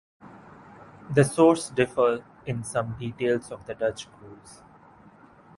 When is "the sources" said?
1.13-1.69